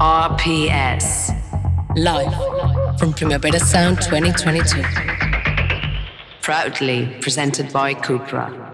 [0.00, 1.30] RPS.
[1.96, 4.82] Live from Primavera Sound 2022.
[6.42, 8.64] Proudly presented by Cupra.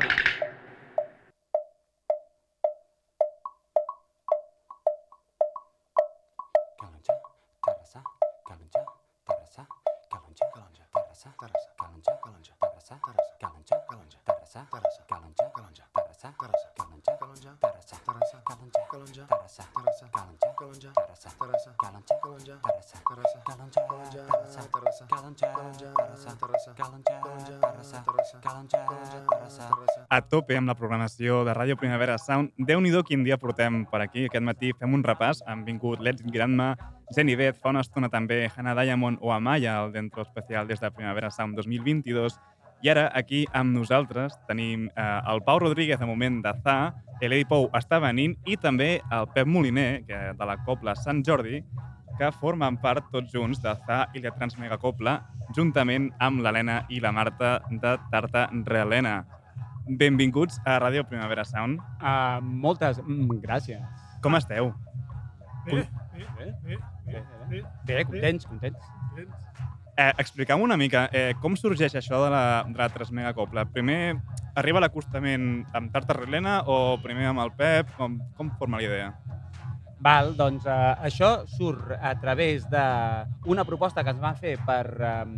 [30.22, 32.50] Tope amb la programació de Ràdio Primavera Sound.
[32.58, 34.26] déu nhi quin dia portem per aquí.
[34.26, 35.42] Aquest matí fem un repàs.
[35.46, 36.76] Han vingut Let's Granma,
[37.14, 40.90] Jenny Beth, fa una estona també Hannah Diamond o Amaya, el dentro especial des de
[40.90, 42.38] Primavera Sound 2022.
[42.82, 47.44] I ara, aquí amb nosaltres, tenim eh, el Pau Rodríguez, de moment, de ZA, l'Edi
[47.44, 51.60] Pou està venint, i també el Pep Moliner, que, de la Copla Sant Jordi,
[52.20, 55.18] que formen part tots junts de ZA i la Transmegacopla,
[55.56, 59.22] juntament amb l'Helena i la Marta de Tarta Relena.
[59.90, 61.80] Benvinguts a Ràdio Primavera Sound.
[61.98, 63.82] Uh, moltes mm, gràcies.
[64.22, 64.70] Com esteu?
[65.66, 65.82] Bé,
[66.14, 68.90] bé, bé, bé, Bé, bé, contents, contents.
[69.98, 73.66] Eh, Expliqueu una mica eh, com sorgeix això de la, de la Transmegacopla.
[73.74, 74.14] Primer
[74.54, 77.90] arriba l'acostament amb Tarta Relena o primer amb el Pep?
[77.98, 79.10] Com, com forma la idea?
[80.00, 85.34] Val, doncs uh, això surt a través d'una proposta que ens van fer per, um,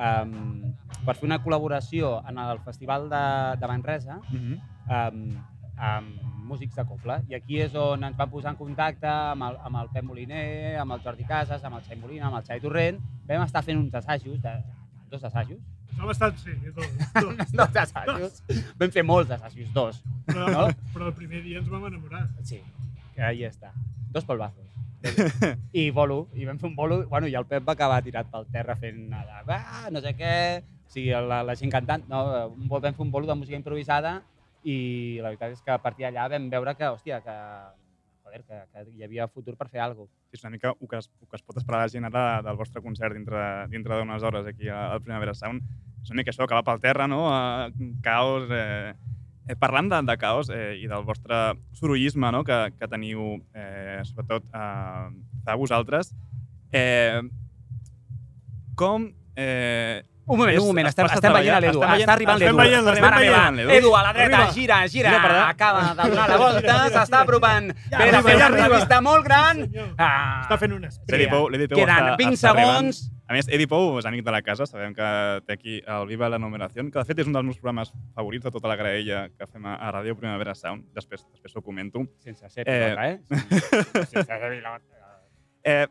[0.00, 3.22] um, per fer una col·laboració en el Festival de,
[3.60, 4.60] de Manresa Mm -hmm.
[4.96, 5.44] um,
[5.80, 7.22] amb músics de Copla.
[7.28, 10.76] I aquí és on ens van posar en contacte amb el, amb el Pep Moliner,
[10.78, 12.98] amb el Jordi Casas, amb el Xai Molina, amb el Xai Torrent.
[13.28, 14.62] Vam estar fent uns assajos, de,
[15.10, 15.58] dos assajos,
[15.96, 16.86] Som estat, sí, dos,
[17.22, 17.52] dos.
[17.52, 18.42] dos assajos.
[18.78, 20.02] Vam fer molts assajos, dos.
[20.26, 20.68] Però, No?
[20.94, 22.28] però el primer dia ens vam enamorar.
[22.42, 22.62] Sí,
[23.14, 23.72] que ahí està.
[24.12, 24.69] Dos polvazos.
[25.80, 28.46] I bolo, i vam fer un bolo, bueno, i el Pep va acabar tirat pel
[28.52, 32.68] terra fent allà, ah, no sé què, o sigui, la, la gent cantant, no, un
[32.68, 34.18] vol- vam fer un bolo de música improvisada
[34.62, 37.36] i la veritat és que a partir d'allà vam veure que, hòstia, que,
[38.26, 40.16] joder, que, que hi havia futur per fer alguna cosa.
[40.36, 42.58] És una mica el que, es, el que es pot esperar la gent ara del
[42.60, 43.40] vostre concert dintre,
[43.72, 45.64] dintre d'unes hores aquí al Primavera Sound.
[46.04, 47.24] És una mica això, que va pel terra, no?
[47.32, 48.52] Eh, caos...
[48.52, 48.92] Eh,
[49.48, 51.40] eh, parlant de, de caos eh, i del vostre
[51.76, 52.44] sorollisme no?
[52.44, 55.08] que, que teniu, eh, sobretot, eh,
[55.46, 56.14] de vosaltres,
[56.72, 57.22] eh,
[58.76, 59.10] com...
[59.36, 62.56] Eh, Un moment, un moment, es estem, estem veient l'Edu, estem veient- està arribant estem
[62.56, 62.60] l'Edu.
[62.62, 63.70] veient l'Edu, Mare estem veient l'Edu.
[63.78, 64.52] Edu, a la dreta, Arriba.
[64.54, 68.44] gira, gira, acaba de donar la volta, s'està apropant per a arriba, fer ja una
[68.46, 68.64] arriba.
[68.66, 69.64] entrevista molt gran.
[69.98, 71.18] Ah, Està fent un espera.
[71.18, 72.92] L'Edi Pou, l'Edi Pou Queden està, 20 està arribant.
[72.92, 73.10] segons.
[73.30, 75.08] A més, Edi Pou és amic de la casa, sabem que
[75.46, 78.42] té aquí el Viva la Numeració, que de fet és un dels meus programes favorits
[78.44, 80.88] de tota la graella que fem a, a Ràdio Primavera Sound.
[80.94, 82.02] Després, després ho comento.
[82.18, 82.90] Sense ser Eh.
[82.90, 83.20] pilota, eh?
[84.10, 84.82] Sense ser pilota.
[85.62, 85.86] Eh,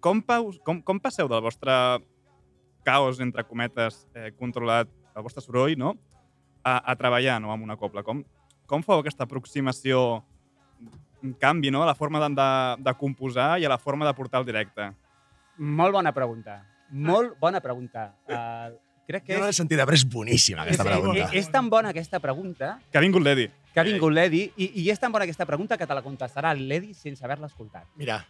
[0.00, 1.72] com, paus, com, com passeu del vostre
[2.84, 5.94] caos, entre cometes, eh, controlat, el vostre soroll, no?,
[6.64, 8.04] a, a treballar no, amb una copla?
[8.06, 8.22] Com,
[8.70, 10.22] com feu aquesta aproximació,
[11.22, 12.50] un canvi, no?, a la forma de, de,
[12.82, 14.90] de composar i a la forma de portar el directe?
[15.58, 16.60] Molt bona pregunta.
[16.92, 18.10] Molt bona pregunta.
[18.28, 18.74] Uh,
[19.08, 21.24] crec que Jo no l'he és, sentida, però és boníssima, aquesta és, pregunta.
[21.26, 23.48] és, és tan bona aquesta pregunta Que ha vingut l'Edi.
[23.72, 26.52] que ha vingut l'Edi i, i és tan bona aquesta pregunta que te la contestarà
[26.56, 27.88] l'Edi sense haver-la escoltat.
[27.96, 28.20] Mira,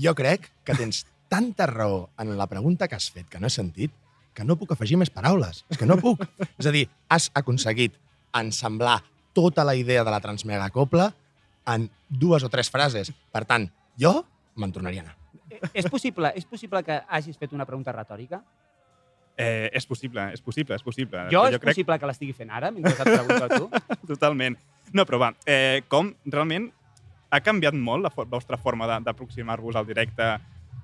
[0.00, 3.54] jo crec que tens tanta raó en la pregunta que has fet, que no he
[3.54, 3.92] sentit,
[4.34, 5.64] que no puc afegir més paraules.
[5.70, 6.22] És que no puc.
[6.58, 7.94] és a dir, has aconseguit
[8.34, 9.00] ensamblar
[9.32, 11.12] tota la idea de la transmegacopla
[11.70, 13.12] en dues o tres frases.
[13.30, 14.24] Per tant, jo
[14.58, 15.16] me'n tornaria a anar.
[15.50, 18.42] Eh, És possible, és possible que hagis fet una pregunta retòrica?
[19.40, 21.22] Eh, és possible, és possible, és possible.
[21.32, 23.70] Jo, Però és possible que l'estigui fent ara, mentre et pregunto a tu?
[24.12, 24.56] Totalment.
[24.92, 26.66] No, però va, eh, com realment
[27.30, 30.26] ha canviat molt la, la vostra forma de- d'aproximar-vos al directe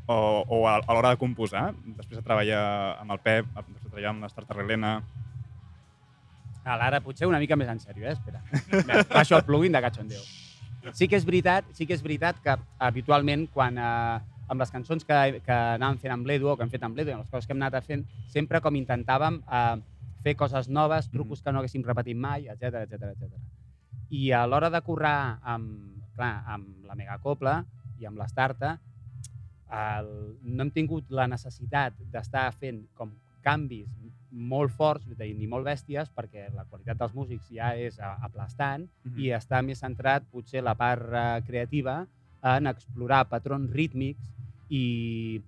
[0.06, 0.16] o,
[0.47, 1.69] o a, a l'hora de composar?
[1.84, 2.62] Després de treballar
[3.02, 4.98] amb el Pep, després de treballar amb l'Estarta Relena...
[6.66, 8.16] Ara, ara, potser una mica més en sèrio, eh?
[8.16, 8.41] Espera.
[8.88, 10.22] Bé, Baixo el plugin de cachondeo.
[10.94, 14.16] Sí que és veritat, sí que és veritat que habitualment quan eh,
[14.50, 17.12] amb les cançons que, que anàvem fent amb l'Edu o que hem fet amb l'Edu
[17.12, 19.77] i amb les coses que hem anat fent, sempre com intentàvem eh,
[20.27, 23.30] fer coses noves, trucos que no haguéssim repetit mai, etc etc etc.
[24.10, 27.60] I a l'hora de currar amb, clar, amb la megacopla
[27.98, 28.77] i amb l'Estarta,
[29.71, 33.10] el, no hem tingut la necessitat d'estar fent com
[33.42, 33.89] canvis
[34.30, 39.18] molt forts ni molt bèsties perquè la qualitat dels músics ja és aplastant Mhm.
[39.18, 42.07] i està més centrat potser la part eh, creativa
[42.42, 44.30] en explorar patrons rítmics
[44.68, 45.41] i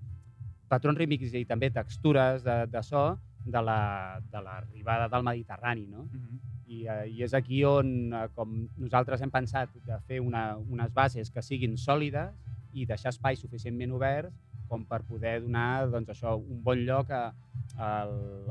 [0.69, 6.05] patrons rítmics i també textures de, de so de la- de l'arribada del Mediterrani, no?
[6.13, 6.41] Mhm.
[6.69, 10.93] I, eh, I és aquí on, eh, com nosaltres hem pensat de fer una, unes
[10.93, 12.35] bases que siguin sòlides
[12.73, 14.35] i deixar espais suficientment oberts
[14.69, 17.23] com per poder donar doncs, això, un bon lloc a,
[17.81, 17.89] a,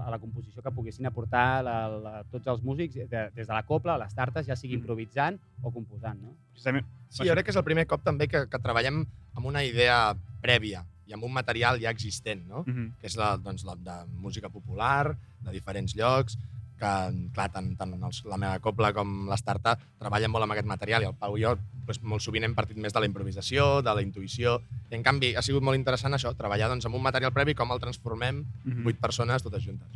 [0.02, 3.64] a la composició que poguessin aportar la, la, tots els músics, de, des de la
[3.68, 6.20] copla a les tartes, ja sigui improvisant o composant.
[6.24, 6.34] No?
[6.56, 9.04] Precisament, Sí, jo crec que és el primer cop també que, que treballem
[9.38, 10.12] amb una idea
[10.44, 12.66] prèvia i amb un material ja existent, no?
[12.68, 12.98] Mhm.
[13.00, 15.16] que és la, doncs, la de música popular,
[15.46, 16.36] de diferents llocs,
[16.78, 16.92] que,
[17.34, 21.10] clar, tant, tant els, la meva copla com l'Estarta treballen molt amb aquest material i
[21.10, 21.56] el Pau i jo
[21.88, 24.60] doncs, molt sovint hem partit més de la improvisació, de la intuïció,
[24.92, 27.72] i en canvi ha sigut molt interessant això, treballar doncs, amb un material previ, com
[27.72, 28.84] el transformem Mhm.
[28.84, 29.88] vuit persones totes juntes.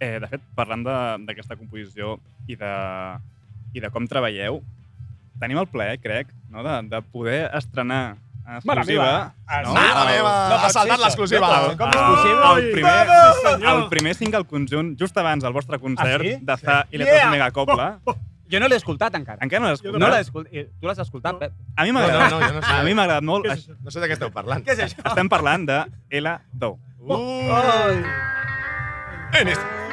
[0.00, 2.72] Eh, de fet, parlant de- d'aquesta composició i de,
[3.74, 4.62] i de com treballeu,
[5.40, 6.62] tenim el plaer, crec, no?
[6.62, 8.16] de, de poder estrenar
[8.46, 9.34] en Mare exclusiva...
[9.48, 9.62] meva!
[9.64, 9.72] no?
[9.74, 10.32] Mare meva!
[10.50, 11.48] no ha saltat l'exclusiva!
[11.78, 12.50] Com el- és possible?
[12.54, 16.36] El primer, Sí, el primer single conjunt, just abans del vostre concert, Ah, sí?
[16.44, 17.30] de Za i Letras Yeah!
[17.30, 18.00] Megacopla.
[18.54, 19.38] Jo no l'he escoltat encara.
[19.44, 20.00] Encara no l'has Jo escoltat?
[20.00, 20.52] No l'he escoltat.
[20.54, 21.38] Eh, Tu l'has escoltat, No.
[21.40, 21.52] Pep?
[21.76, 22.30] A mi m'ha No, agradat.
[22.30, 22.72] no, no, jo no sé.
[22.72, 23.46] A mi m'ha agradat molt.
[23.82, 24.64] No sé de què esteu parlant.
[24.64, 25.02] Què és això?
[25.10, 25.78] Estem parlant de
[26.10, 26.78] L2.
[27.50, 28.04] Ai.
[29.40, 29.83] En este-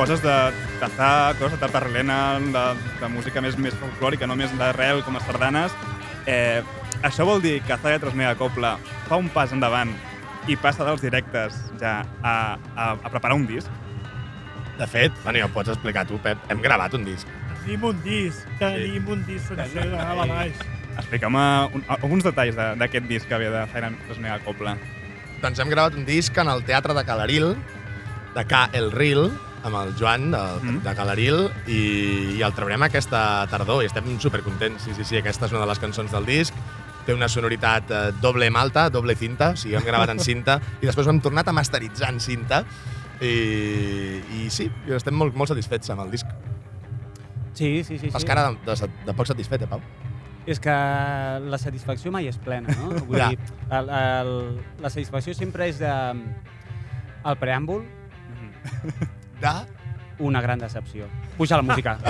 [0.00, 0.34] coses de
[0.80, 2.62] Tazà, coses de Tarrelena, de,
[3.02, 5.74] de música més, més folclòrica, no més d'arrel, com les sardanes.
[6.24, 6.62] Eh,
[7.04, 8.78] això vol dir que Za Letras Megacopla
[9.10, 9.92] fa un pas endavant
[10.48, 12.34] i passa dels directes ja a,
[12.74, 13.68] a, a preparar un disc.
[14.80, 16.40] De fet, bueno, ja ho pots explicar tu, Pep.
[16.48, 17.28] Hem gravat un disc.
[17.60, 20.64] Tenim un disc, tenim un disc sencer de dalt a baix.
[20.96, 21.36] Explica'm
[21.76, 24.78] un, alguns detalls de- d'aquest disc que ve de Za Letras Megacopla.
[25.44, 27.52] Doncs hem gravat un disc en el Teatre de Calaril,
[28.34, 28.64] de K.
[28.72, 29.28] El Ril,
[29.62, 30.78] amb el Joan de, Mm.
[30.84, 31.80] de Calaril, i,
[32.38, 34.82] i el treballarem aquesta tardor i estem supercontents.
[34.84, 36.54] Sí, sí, sí, aquesta és una de les cançons del disc.
[37.06, 40.86] Té una sonoritat eh, doble malta, doble cinta, o sigui, hem gravat en cinta, i
[40.86, 42.62] després ho hem tornat a masteritzar en cinta,
[43.20, 46.26] i, i sí, estem molt, molt satisfets amb el disc.
[47.52, 48.10] Sí, sí, sí.
[48.10, 48.28] Fas sí.
[48.28, 49.80] cara de, de, de poc satisfet, eh, Pau?
[50.48, 52.94] És que la satisfacció mai és plena, no?
[53.08, 53.28] Vull Ja.
[53.28, 53.38] dir,
[53.70, 54.30] el, el,
[54.80, 55.90] la satisfacció sempre és de,
[57.24, 57.84] el preàmbul,
[59.40, 59.52] De...
[60.20, 61.06] una gran decepció.
[61.38, 61.96] Puja la música.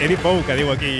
[0.00, 0.94] Eri Pou, que diu aquí...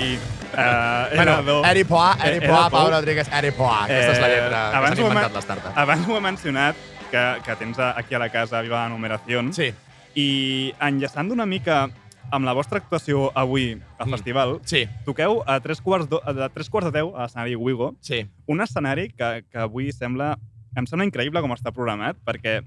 [0.51, 2.89] Uh, Bueno, Eri Poa, Eri Eh, Poa, Eri Pau.
[2.91, 3.77] Rodríguez, Eri Poa.
[3.85, 5.77] Aquesta és la lletra que s'han hem- inventat les tartes.
[5.83, 6.75] Abans ho he mencionat,
[7.11, 9.41] que, que tens aquí a la casa Viva la Numeració.
[9.55, 9.69] Sí,
[10.15, 11.89] I enllaçant una mica
[12.31, 14.11] amb la vostra actuació avui al Mm.
[14.15, 17.95] festival, sí, toqueu a tres quarts, do, de tres quarts de deu a l'escenari Wigo,
[17.99, 18.25] sí.
[18.47, 20.37] un escenari que, que avui sembla,
[20.75, 22.61] em sembla increïble com està programat, perquè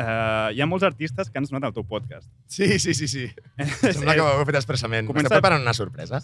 [0.00, 2.28] eh, hi ha molts artistes que han sonat al teu podcast.
[2.50, 3.26] Sí, sí, sí, sí.
[3.82, 5.08] Sembla que ho heu fet expressament.
[5.10, 6.22] Comença- Esteu preparant una sorpresa?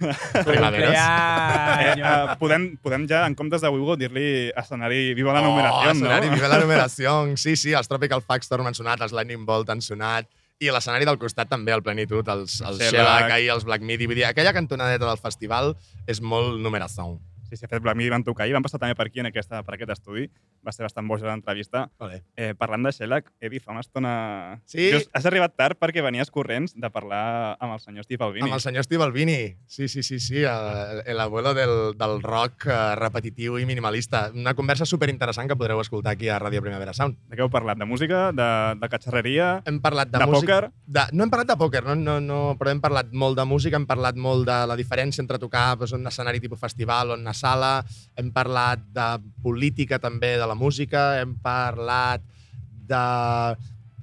[0.48, 0.94] Primaveres?
[0.96, 5.94] Eh, eh, podem, podem ja, en comptes de Wigo, dir-li escenari Viva la oh, Numeració,
[5.94, 6.38] escenari, no?
[6.38, 7.16] viva la numeració.
[7.40, 11.08] Sí, sí, els Tropical Factstorm han sonat, els Lightning Bolt han sonat, i a l'escenari
[11.08, 12.92] del costat també, el Plenitud, els, els Shellac.
[12.92, 14.08] Shellac, ahir, els Black Midi.
[14.08, 15.74] Vull dir, aquella cantonadeta del festival
[16.06, 17.14] és molt numeració.
[17.48, 19.30] Sí, sí, de fet, Black Midi van tocar i van passar també per aquí, en
[19.30, 20.28] aquesta, per aquest estudi.
[20.66, 21.86] Va ser bastant boja l'entrevista.
[22.00, 22.20] Vale.
[22.36, 24.12] Eh, parlant de Shellac, Edi, fa una estona...
[24.68, 24.90] Sí.
[24.92, 28.44] Just has arribat tard perquè venies corrents de parlar amb el senyor Steve Albini.
[28.44, 29.38] Amb el senyor Steve Albini.
[29.66, 34.26] Sí, sí, sí, sí, el, el abuelo del, del rock eh, repetitiu i minimalista.
[34.36, 37.16] Una conversa superinteressant que podreu escoltar aquí a Ràdio Primavera Sound.
[37.30, 37.80] De què heu parlat?
[37.80, 38.28] De música?
[38.36, 38.50] De,
[38.80, 39.48] de catxarreria?
[39.64, 40.60] Hem parlat de, De música...
[40.60, 40.72] pòquer?
[40.84, 43.80] De, no hem parlat de pòquer, no, no, no, però hem parlat molt de música,
[43.80, 47.34] hem parlat molt de la diferència entre tocar doncs, un escenari tipus festival o una
[47.36, 47.78] sala,
[48.18, 49.08] hem parlat de
[49.42, 52.26] política també de la música, hem parlat
[52.90, 53.04] de,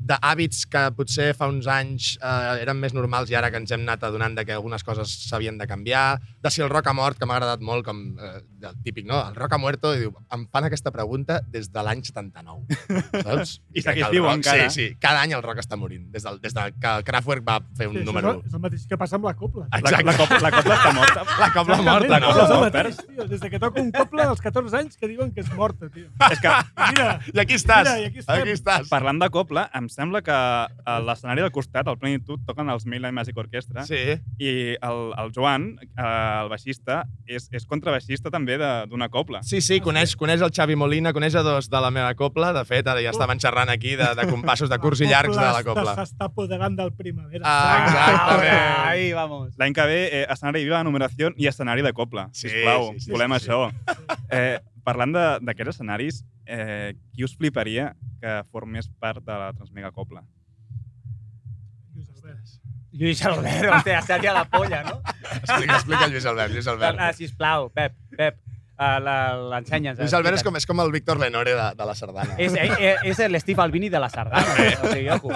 [0.08, 3.84] d'hàbits que potser fa uns anys eh, eren més normals i ara que ens hem
[3.84, 7.20] anat adonant de que algunes coses s'havien de canviar, de si el rock ha mort,
[7.20, 9.20] que m'ha agradat molt, com eh, el típic, no?
[9.30, 12.78] El rock ha muerto, i diu, em fan aquesta pregunta des de l'any 79,
[13.24, 13.58] saps?
[13.78, 14.70] I Crec segueix que el viu encara.
[14.70, 17.60] Sí, sí, cada any el rock està morint, des, del, des de que Kraftwerk va
[17.78, 19.68] fer un Sí, número és el, és el mateix que passa amb la copla.
[19.72, 21.26] La, la, copla, la copla està morta.
[21.44, 22.32] La cobla morta, no?
[22.34, 23.26] el mateix, tio.
[23.30, 26.08] Des de que toco un coble als 14 anys que diuen que és morta, tio.
[26.32, 28.42] És que, I mira, I aquí estàs, Mira, i aquí estem.
[28.42, 28.90] aquí estàs.
[28.90, 33.12] parlant de copla, em sembla que a l'escenari del costat, al Plenitud, toquen els Mila
[33.14, 34.02] Magic Orchestra Sí,
[34.42, 36.08] i el, el Joan, eh,
[36.44, 39.42] el baixista, és, és contrabaixista també de- d'una copla.
[39.44, 42.52] sí, sí, coneix, coneix el Xavi Molina, coneix a dos de la meva copla.
[42.54, 45.42] De fet, ara ja estaven xerrant aquí de, de compassos de curts i llargs de
[45.42, 45.96] la copla.
[46.02, 47.44] S'està apoderant del primavera.
[47.46, 48.88] Ah, exactament.
[48.88, 49.54] Ahí vamos.
[49.58, 52.30] L'any que ve, eh, escenari viva, numeració i escenari de copla.
[52.34, 53.50] Sí, Sisplau, sí, sí, volem sí, sí.
[53.52, 53.72] això.
[54.30, 59.92] Eh, parlant de- d'aquests escenaris, eh, qui us fliparia que formés part de la Transmega
[59.92, 60.24] Copla?
[61.94, 62.48] Lluís Albert.
[62.98, 64.96] Lluís Albert, hòstia, està aquí a la polla, no?
[65.42, 66.98] Explica, explica Lluís Albert, Lluís Albert.
[67.00, 68.40] Ah, sisplau, Pep, Pep,
[68.80, 68.98] uh,
[69.52, 69.98] l'ensenyes.
[70.00, 72.38] Lluís Albert és com, és com el Víctor Lenore de, de la sardana.
[72.42, 74.72] És, eh, és l'Steve Albini de la sardana.
[74.84, 75.34] O sigui, ojo.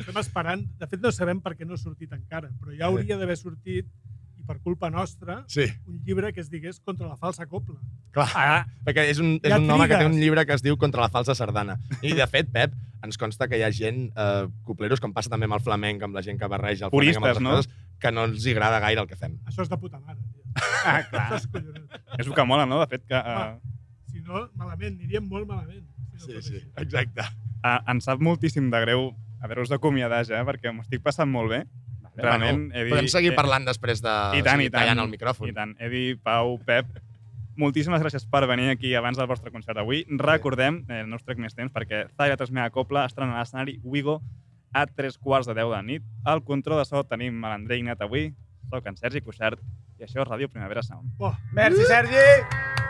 [0.00, 0.66] Estem esperant...
[0.78, 3.88] De fet, no sabem per què no ha sortit encara, però ja hauria d'haver sortit,
[4.36, 7.80] i per culpa nostra, Sí, un llibre que es digués contra la falsa copla.
[8.14, 8.28] clar.
[8.36, 10.76] Ah, Perquè és un, és Ja un home que té un llibre que es diu
[10.78, 11.78] Contra la falsa sardana.
[12.02, 15.48] I, de fet, Pep, ens consta que hi ha gent, eh, copleros, com passa també
[15.50, 17.56] amb el flamenc, amb la gent que barreja el flamenc amb Puristes, altres no?
[17.56, 19.38] coses, que no els hi agrada gaire el que fem.
[19.48, 20.20] Això és de puta mare.
[20.56, 21.26] Ah, clar.
[21.36, 22.80] Això és el que mola, no?
[22.82, 23.60] De fet, que Home.
[24.10, 25.84] Si no, malament, aniríem molt malament.
[26.16, 26.66] Si no Sí, sí, així.
[26.84, 27.26] exacte.
[27.66, 29.10] eh, em sap moltíssim de greu
[29.44, 31.64] haver-vos d'acomiadar ja, perquè m'ho estic passant molt bé.
[32.16, 32.94] Realment, he dit...
[32.94, 34.12] Podem seguir eh, parlant després de...
[34.38, 34.80] I tant, seguir i tant.
[34.80, 35.50] tallant el micròfon.
[35.50, 35.74] I tant.
[35.84, 36.88] Edi, Pau, Pep,
[37.60, 40.06] moltíssimes gràcies per venir aquí abans del vostre concert avui.
[40.22, 44.22] Recordem, eh, no us trec més temps, perquè Zaya Transmega Copla estrena a l'escenari Wigo
[44.72, 46.08] a tres quarts de deu de nit.
[46.24, 48.30] Al control de so tenim l'Andrei Ignat avui,
[48.70, 49.62] soc en Sergi Cuixart,
[49.98, 51.14] i això és Ràdio Primavera Sound.
[51.18, 52.85] Buah, Merci, Sergi!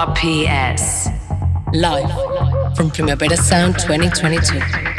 [0.00, 1.12] RPS.
[1.74, 2.10] Live
[2.74, 4.89] from Primavera Sound 2022.